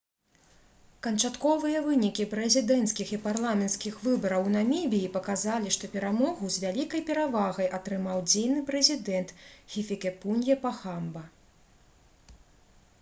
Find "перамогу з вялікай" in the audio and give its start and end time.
5.97-7.05